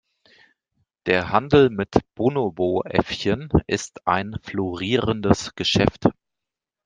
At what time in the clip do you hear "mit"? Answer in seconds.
1.69-1.91